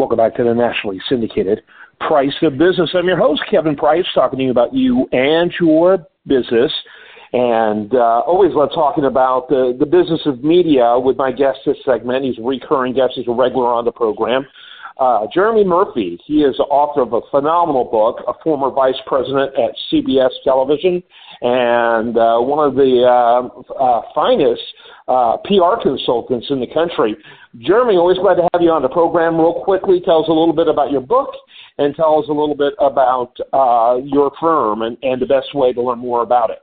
[0.00, 1.60] Welcome back to the nationally syndicated
[2.08, 2.88] Price of Business.
[2.94, 6.72] I'm your host, Kevin Price, talking to you about you and your business.
[7.34, 11.76] And uh, always love talking about the, the business of media with my guest this
[11.84, 12.24] segment.
[12.24, 14.46] He's a recurring guest, he's a regular on the program.
[14.98, 19.52] Uh, Jeremy Murphy, he is the author of a phenomenal book, a former vice president
[19.56, 21.02] at CBS Television,
[21.42, 24.62] and uh, one of the uh, uh, finest
[25.08, 27.16] uh, PR consultants in the country.
[27.58, 29.36] Jeremy, always glad to have you on the program.
[29.36, 31.30] Real quickly, tell us a little bit about your book
[31.78, 35.72] and tell us a little bit about uh, your firm and, and the best way
[35.72, 36.58] to learn more about it.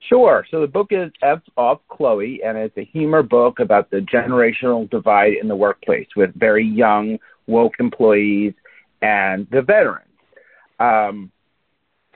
[0.00, 0.44] Sure.
[0.50, 4.88] So the book is F off Chloe, and it's a humor book about the generational
[4.90, 8.54] divide in the workplace with very young, woke employees
[9.02, 10.02] and the veterans.
[10.78, 11.32] Um,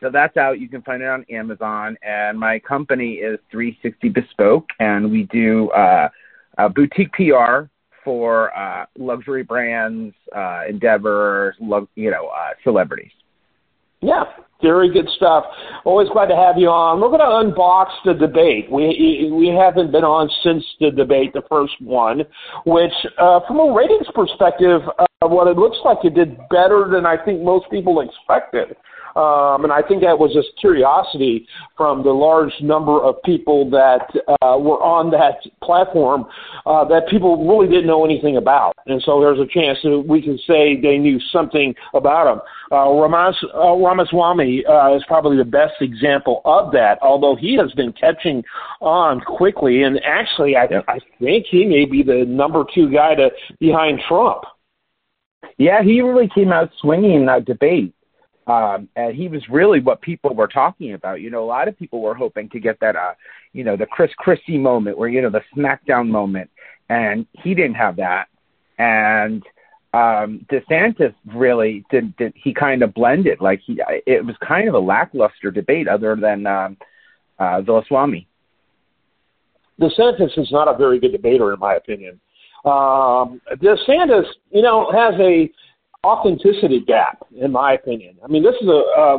[0.00, 0.60] so that's out.
[0.60, 1.96] You can find it on Amazon.
[2.02, 6.08] And my company is 360 Bespoke, and we do uh,
[6.74, 7.68] boutique PR
[8.04, 13.12] for uh, luxury brands, uh, endeavors, lo- you know, uh, celebrities.
[14.00, 14.24] Yeah,
[14.62, 15.44] very good stuff.
[15.84, 17.00] Always glad to have you on.
[17.00, 18.70] We're going to unbox the debate.
[18.70, 22.22] We we haven't been on since the debate, the first one,
[22.66, 27.06] which, uh, from a ratings perspective, uh, what it looks like it did better than
[27.06, 28.76] I think most people expected.
[29.16, 34.06] Um, and I think that was just curiosity from the large number of people that
[34.28, 36.26] uh, were on that platform
[36.64, 38.74] uh, that people really didn't know anything about.
[38.86, 42.40] And so there's a chance that we can say they knew something about them.
[42.70, 47.72] Uh, Ramas, uh, Ramaswamy uh, is probably the best example of that, although he has
[47.72, 48.42] been catching
[48.80, 49.82] on quickly.
[49.82, 50.84] And actually, I, yep.
[50.88, 54.42] I think he may be the number two guy to behind Trump.
[55.58, 57.94] Yeah, he really came out swinging in that debate.
[58.46, 61.20] Um, and he was really what people were talking about.
[61.20, 63.14] You know, a lot of people were hoping to get that, uh,
[63.52, 66.50] you know, the Chris Christie moment where, you know, the SmackDown moment.
[66.88, 68.26] And he didn't have that.
[68.78, 69.44] And
[69.92, 73.40] um, DeSantis really did, did he kind of blended.
[73.40, 76.76] Like he, it was kind of a lackluster debate other than um,
[77.38, 78.26] uh, Velaswamy.
[79.80, 82.20] DeSantis is not a very good debater, in my opinion.
[82.64, 85.50] Um, DeSantis, you know, has a
[86.04, 88.16] authenticity gap, in my opinion.
[88.22, 89.18] I mean, this is a, uh,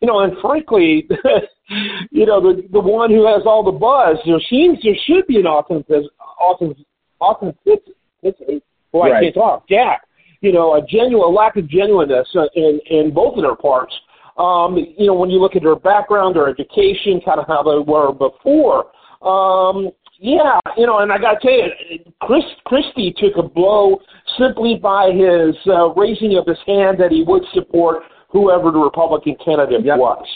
[0.00, 1.08] you know, and frankly,
[2.10, 4.18] you know, the the one who has all the buzz.
[4.26, 6.04] There seems there should be an authentic,
[6.40, 6.86] authentic,
[7.20, 8.62] authenticity.
[8.92, 9.14] Boy, right.
[9.14, 9.66] I can't talk.
[9.68, 10.02] Gap.
[10.42, 13.94] You know, a genuine a lack of genuineness in in both of their parts.
[14.36, 17.78] Um, you know, when you look at their background, their education, kind of how they
[17.78, 18.90] were before.
[19.22, 24.00] Um, yeah, you know, and I got to tell you, Chris Christie took a blow
[24.38, 29.36] simply by his uh, raising of his hand that he would support whoever the Republican
[29.44, 29.98] candidate yep.
[29.98, 30.26] was.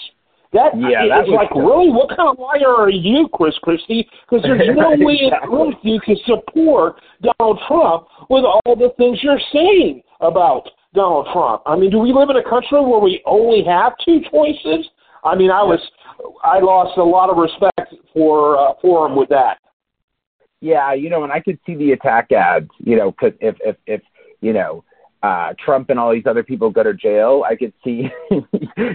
[0.53, 1.67] That yeah, that was like cool.
[1.67, 4.09] really, what kind of liar are you, Chris Christie?
[4.29, 5.59] Because there's no way exactly.
[5.59, 11.27] in earth you can support Donald Trump with all the things you're saying about Donald
[11.33, 11.63] Trump.
[11.67, 14.87] I mean, do we live in a country where we only have two choices?
[15.25, 15.81] I mean, I was,
[16.43, 19.59] I lost a lot of respect for uh, for him with that.
[20.61, 23.77] Yeah, you know, and I could see the attack ads, you know, because if if
[23.87, 24.01] if
[24.41, 24.85] you know
[25.23, 28.09] uh, Trump and all these other people go to jail, I could see,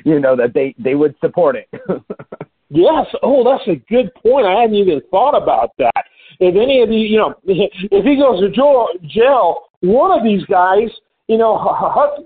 [0.05, 1.67] you know, that they they would support it.
[2.69, 3.05] yes.
[3.23, 4.45] Oh, that's a good point.
[4.45, 6.05] I hadn't even thought about that.
[6.39, 10.45] If any of you, you know, if he goes to jail, jail one of these
[10.45, 10.89] guys,
[11.27, 11.53] you know,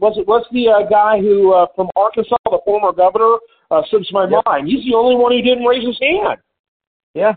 [0.02, 3.38] was it what's the uh, guy who uh, from Arkansas, the former governor,
[3.72, 4.44] uh, slips my yep.
[4.46, 4.68] mind.
[4.68, 6.40] He's the only one who didn't raise his hand.
[7.14, 7.36] Yeah.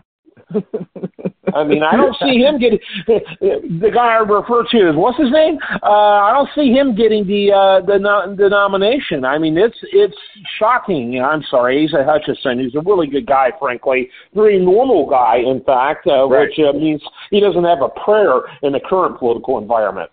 [1.55, 4.89] I mean, I don't see him getting the guy I refer to.
[4.89, 5.57] As what's his name?
[5.83, 9.25] Uh, I don't see him getting the uh, the no, the nomination.
[9.25, 10.17] I mean, it's it's
[10.57, 11.21] shocking.
[11.21, 12.59] I'm sorry, Asa Hutchinson.
[12.59, 16.49] He's a really good guy, frankly, very normal guy, in fact, uh, right.
[16.49, 17.01] which uh, means
[17.31, 20.11] he doesn't have a prayer in the current political environment.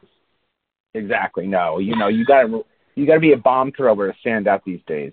[0.94, 1.46] Exactly.
[1.46, 2.64] No, you know, you got to
[2.94, 5.12] you got to be a bomb thrower to stand out these days.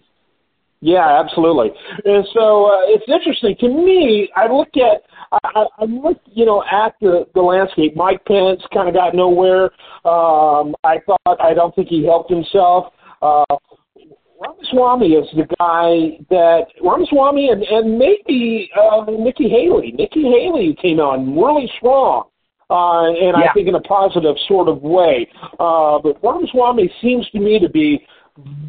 [0.84, 1.72] Yeah, absolutely.
[2.04, 4.30] And so uh, it's interesting to me.
[4.36, 5.04] I look at
[5.44, 7.96] I, I look, you know, at the the landscape.
[7.96, 9.66] Mike Pence kind of got nowhere.
[10.06, 12.94] Um, I thought I don't think he helped himself.
[13.22, 13.46] Uh,
[14.40, 19.94] Ramaswamy is the guy that Ramaswamy and and maybe uh, Nikki Haley.
[19.98, 22.30] Nikki Haley came on really strong.
[22.70, 23.50] Uh, and yeah.
[23.50, 25.30] I think in a positive sort of way.
[25.60, 28.06] Uh, but Ramaswamy seems to me to be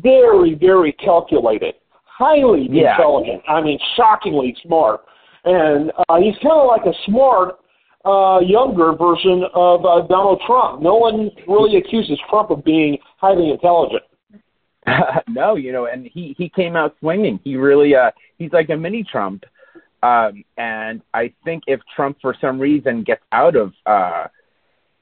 [0.02, 1.74] very, very calculated
[2.18, 2.92] highly yeah.
[2.92, 3.42] intelligent.
[3.48, 5.00] I mean, shockingly smart.
[5.44, 7.58] And uh, he's kind of like a smart,
[8.04, 10.82] uh, younger version of uh, Donald Trump.
[10.82, 14.02] No one really accuses Trump of being highly intelligent.
[14.86, 17.40] Uh, no, you know, and he he came out swinging.
[17.42, 19.44] He really uh he's like a mini Trump.
[20.02, 24.26] Um and I think if Trump for some reason gets out of uh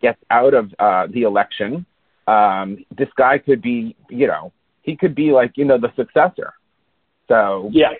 [0.00, 1.84] gets out of uh the election,
[2.26, 4.52] um, this guy could be, you know,
[4.82, 6.54] he could be like, you know, the successor.
[7.28, 7.90] So yeah,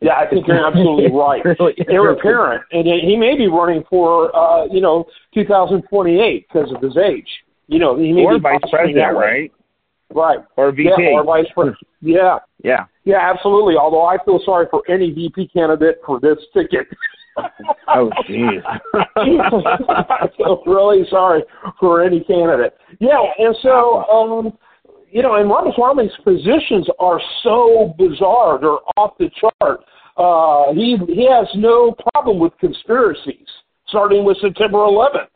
[0.00, 1.44] yeah, I think you're absolutely right.
[1.44, 5.04] really Heir apparent, and he may be running for, uh, you know,
[5.34, 7.28] 2028 because of his age.
[7.66, 9.52] You know, he may or be vice president, right?
[10.12, 10.38] Right.
[10.56, 10.90] Or VP.
[10.98, 11.78] Yeah, or vice president.
[12.00, 12.84] Yeah, Yeah.
[13.04, 13.76] yeah, absolutely.
[13.76, 16.86] Although I feel sorry for any VP candidate for this ticket.
[17.88, 18.60] Oh, jeez.
[19.16, 21.42] I feel really sorry
[21.78, 22.74] for any candidate.
[22.98, 24.58] Yeah, and so um,
[25.10, 29.80] you know, and Ramaswamy's positions are so bizarre; they're off the chart.
[30.16, 33.46] Uh, he he has no problem with conspiracies,
[33.88, 35.28] starting with September 11th.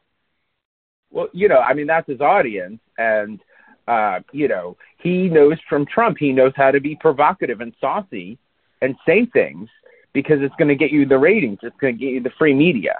[1.11, 3.41] Well, you know, I mean, that's his audience, and
[3.87, 6.19] uh, you know, he knows from Trump.
[6.19, 8.39] He knows how to be provocative and saucy
[8.83, 9.69] and say things
[10.13, 11.59] because it's going to get you the ratings.
[11.63, 12.95] It's going to get you the free media.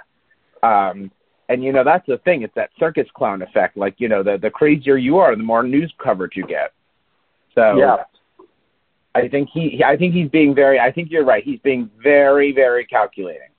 [0.63, 1.11] Um,
[1.49, 2.41] and you know, that's the thing.
[2.41, 3.77] It's that circus clown effect.
[3.77, 6.71] Like, you know, the the crazier you are, the more news coverage you get.
[7.53, 7.97] So Yeah,
[9.15, 10.79] I think he, I think he's being very.
[10.79, 11.43] I think you're right.
[11.43, 13.49] He's being very, very calculating.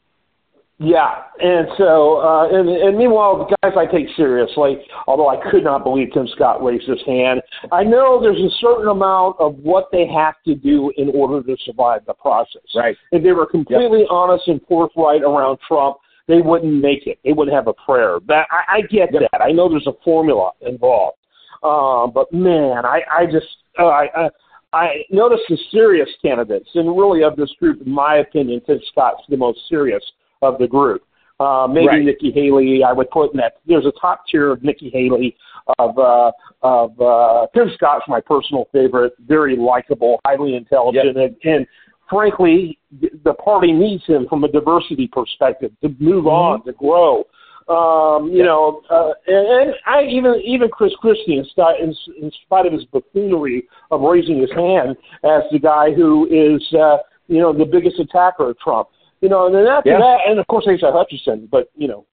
[0.79, 5.65] yeah, and so uh, and and meanwhile, the guys I take seriously, although I could
[5.65, 7.41] not believe Tim Scott raised his hand.
[7.73, 11.57] I know there's a certain amount of what they have to do in order to
[11.65, 12.61] survive the process.
[12.75, 12.97] Right.
[13.11, 15.97] If they were completely honest and forthright around Trump,
[16.29, 17.19] they wouldn't make it.
[17.25, 18.19] They wouldn't have a prayer.
[18.29, 19.23] That I, I get Yep.
[19.33, 19.41] that.
[19.43, 21.19] I know there's a formula involved.
[21.63, 23.47] Uh, but man, I, I just
[23.79, 24.29] uh, I, I
[24.73, 29.23] I notice the serious candidates, and really of this group, in my opinion, Tim Scott's
[29.29, 30.05] the most serious
[30.43, 31.03] of the group.
[31.39, 32.05] Uh, maybe Right.
[32.05, 33.55] Nikki Haley, I would put in that.
[33.67, 35.37] There's a top tier of Nikki Haley,
[35.79, 36.33] of uh,
[36.63, 39.13] of uh, Tim Scott's my personal favorite.
[39.27, 41.67] Very likable, highly intelligent, and, and
[42.09, 42.79] frankly,
[43.25, 47.25] the party needs him from a diversity perspective to move on, to grow.
[47.69, 48.45] Um, you Yeah.
[48.45, 51.45] know, uh, and, and I even even Chris Christie, in,
[51.81, 56.63] in, in spite of his buffoonery of raising his hand as the guy who is,
[56.75, 58.89] uh, you know, the biggest attacker of Trump.
[59.21, 59.99] You know, and then after Yeah.
[59.99, 62.07] that, and of course Asa Hutchinson, but you know,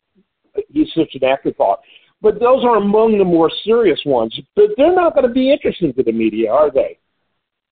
[0.72, 1.82] he's such an afterthought.
[2.22, 4.34] But those are among the more serious ones.
[4.56, 6.98] But they're not going to be interesting to the media, are they?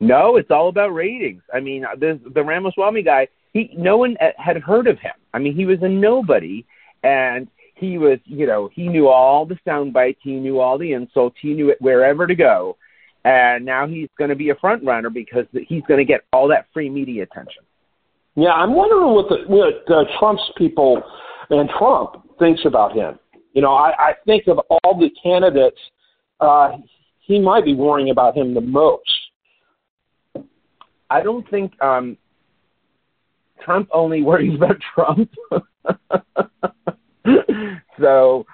[0.01, 1.43] No, it's all about ratings.
[1.53, 5.13] I mean, the the Ramaswamy guy, he no one had heard of him.
[5.33, 6.65] I mean, he was a nobody,
[7.03, 10.93] and he was, you know, he knew all the sound bites, he knew all the
[10.93, 12.77] insults, he knew it wherever to go,
[13.25, 16.47] and now he's going to be a front runner because he's going to get all
[16.47, 17.61] that free media attention.
[18.35, 21.03] Yeah, I'm wondering what the what uh, Trump's people
[21.51, 23.19] and Trump thinks about him.
[23.53, 25.77] You know, I, I think of all the candidates,
[26.39, 26.71] uh,
[27.19, 29.11] he might be worrying about him the most.
[31.11, 32.17] I don't think um,
[33.63, 35.29] Trump only worries about Trump.
[37.99, 38.45] so,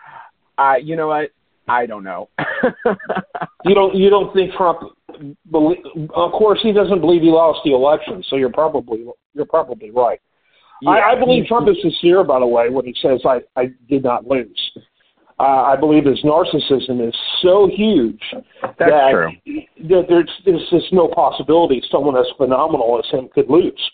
[0.58, 1.30] uh, you know what?
[1.68, 2.30] I don't know.
[3.66, 4.80] You don't you don't think Trump?
[5.52, 5.80] Believe,
[6.16, 8.24] of course, he doesn't believe he lost the election.
[8.30, 10.22] So you're probably you're probably right.
[10.88, 14.04] I, I believe Trump is sincere, by the way, when he says I I did
[14.04, 14.72] not lose.
[15.40, 18.22] Uh, I believe his narcissism is so huge
[18.62, 19.32] That's that, true.
[19.90, 23.92] That there's there's just no possibility someone as phenomenal as him could lose.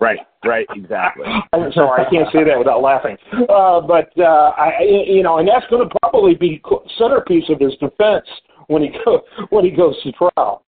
[0.00, 1.24] Right, right, exactly.
[1.52, 3.16] I'm sorry, I can't say that without laughing.
[3.48, 6.60] Uh, but uh, I, you know, and that's going to probably be
[6.98, 8.26] centerpiece of his defense
[8.66, 10.64] when he go when he goes to trial.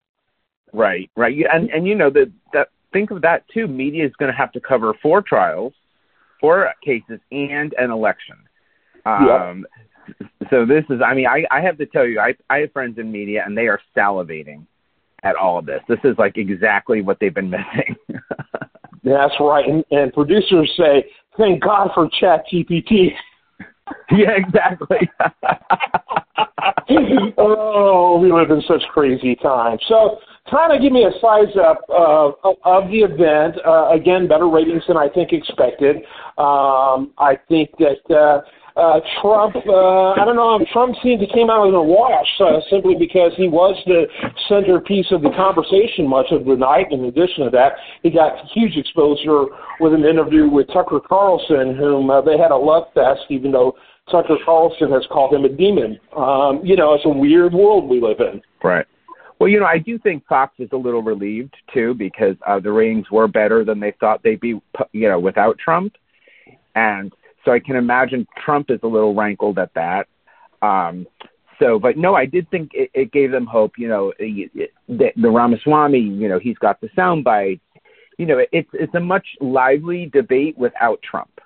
[0.73, 1.37] Right, right.
[1.53, 3.67] And and you know that that think of that too.
[3.67, 5.73] Media is going to have to cover four trials,
[6.41, 8.37] four cases, and an election.
[9.07, 9.67] Um,
[10.51, 11.01] So this is.
[11.05, 13.57] I mean, I I have to tell you, I I have friends in media, and
[13.57, 14.67] they are salivating
[15.23, 15.81] at all of this.
[15.89, 17.97] This is like exactly what they've been missing.
[19.03, 19.69] That's right.
[19.69, 21.05] And, and producers say,
[21.37, 23.11] "Thank God for Chat GPT."
[24.11, 25.09] yeah, exactly.
[27.39, 29.81] oh, we live in such crazy times.
[29.89, 30.19] So,
[30.51, 32.33] kind of give me a size up uh,
[32.65, 33.57] of the event.
[33.67, 35.97] Uh, again, better ratings than I think expected.
[36.39, 38.41] Um, I think that uh,
[38.77, 42.59] uh, Trump, uh, I don't know, Trump seemed to came out in a wash uh,
[42.69, 44.07] simply because he was the
[44.49, 46.91] centerpiece of the conversation much of the night.
[46.91, 49.47] In addition to that, he got huge exposure
[49.79, 53.77] with an interview with Tucker Carlson, whom uh, they had a love fest, even though
[54.11, 56.01] Tucker Carlson has called him a demon.
[56.17, 58.43] Um, you know, it's a weird world we live in.
[58.63, 58.87] Right.
[59.39, 62.73] Well, you know, I do think Fox is a little relieved too because uh, the
[62.73, 64.61] ratings were better than they thought they'd be,
[64.93, 65.95] you know, without Trump,
[66.75, 67.13] and
[67.45, 70.07] so I can imagine Trump is a little rankled at that.
[70.63, 71.07] Um,
[71.59, 73.73] so, but no, I did think it, it gave them hope.
[73.79, 77.61] You know, it, it, the, the Ramaswamy, you know, he's got the sound bites.
[78.19, 81.41] You know, it's it's a much lively debate without Trump.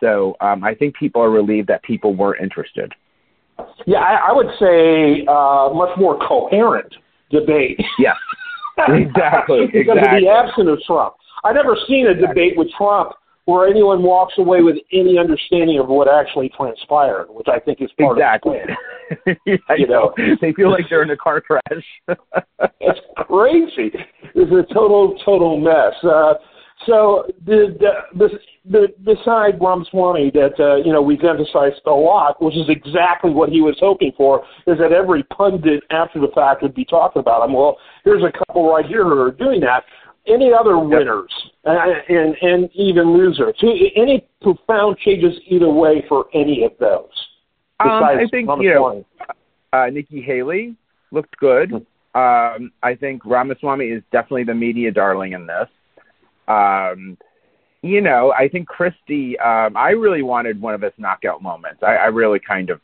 [0.00, 2.92] So um, I think people are relieved that people were interested.
[3.86, 6.94] Yeah, I, I would say uh, much more coherent
[7.30, 7.80] debate.
[7.98, 8.14] Yeah,
[8.88, 9.66] exactly.
[9.66, 10.18] because exactly.
[10.18, 11.14] of the absence of Trump.
[11.44, 13.12] I've never seen a debate with Trump
[13.50, 17.90] where anyone walks away with any understanding of what actually transpired, which I think is
[17.98, 18.58] part exactly.
[18.60, 18.68] of
[19.26, 19.58] the plan.
[19.78, 21.62] you know, they feel like they're in a car crash.
[22.80, 23.90] it's crazy.
[24.36, 25.94] It's a total, total mess.
[26.04, 26.34] Uh,
[26.86, 27.76] so the,
[28.14, 28.28] the,
[28.70, 33.50] the, beside Ramaswamy that uh, you know we've emphasized a lot, which is exactly what
[33.50, 37.44] he was hoping for, is that every pundit after the fact would be talking about
[37.44, 37.52] him.
[37.52, 39.84] Well, here's a couple right here who are doing that.
[40.26, 41.32] Any other winners
[41.64, 41.76] yep.
[42.08, 43.54] and, and and even losers?
[43.96, 47.08] Any profound changes either way for any of those?
[47.80, 49.04] Um, I think you know
[49.72, 50.76] uh, Nikki Haley
[51.10, 51.70] looked good.
[51.70, 51.76] Hmm.
[52.12, 55.68] Um, I think Ramaswamy is definitely the media darling in this.
[56.48, 57.16] Um,
[57.82, 59.38] you know, I think Christie.
[59.38, 61.82] Um, I really wanted one of his knockout moments.
[61.82, 62.80] I, I really kind of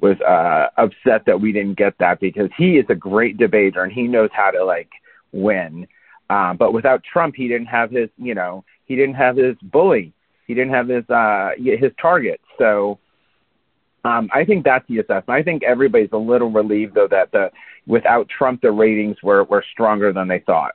[0.00, 3.92] was uh, upset that we didn't get that because he is a great debater and
[3.92, 4.90] he knows how to like
[5.32, 5.86] win.
[6.30, 8.08] Um, but without Trump, he didn't have his.
[8.16, 10.12] You know, he didn't have his bully.
[10.46, 12.40] He didn't have his uh, his target.
[12.58, 12.98] So.
[14.02, 15.28] Um, I think that's the assessment.
[15.28, 17.50] I think everybody's a little relieved though that the
[17.86, 20.72] without Trump the ratings were were stronger than they thought.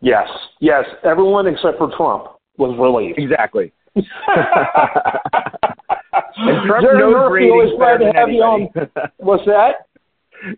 [0.00, 0.28] Yes,
[0.60, 0.84] yes.
[1.02, 2.26] Everyone except for Trump
[2.58, 3.18] was relieved.
[3.18, 3.72] Exactly.
[3.96, 4.04] and
[6.66, 8.42] Trump Jerry knows Murphy ratings better than anybody.
[8.42, 8.68] On,
[9.16, 9.86] what's that?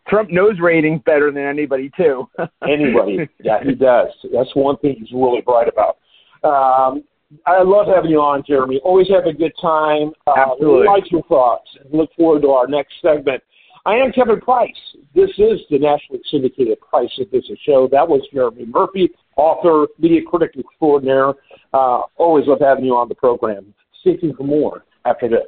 [0.08, 2.28] Trump knows ratings better than anybody too.
[2.62, 4.08] anybody, yeah, he does.
[4.32, 5.98] That's one thing he's really bright about.
[6.42, 7.04] Um,
[7.44, 8.80] I love having you on, Jeremy.
[8.84, 10.12] Always have a good time.
[10.26, 10.86] Uh, Absolutely.
[10.86, 11.68] Like your thoughts.
[11.92, 13.42] Look forward to our next segment.
[13.84, 14.74] I am Kevin Price.
[15.14, 17.88] This is the nationally syndicated Price of Business Show.
[17.90, 21.34] That was Jeremy Murphy, author, media critic extraordinaire.
[21.72, 23.72] Uh, always love having you on the program.
[24.02, 25.46] Seeking for more after this.